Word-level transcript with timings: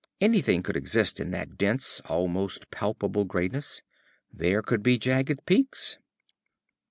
Anything 0.19 0.63
could 0.63 0.75
exist 0.75 1.19
in 1.19 1.29
that 1.29 1.59
dense, 1.59 2.01
almost 2.09 2.71
palpable 2.71 3.23
grayness. 3.23 3.83
There 4.33 4.63
could 4.63 4.81
be 4.81 4.97
jagged 4.97 5.45
peaks. 5.45 5.99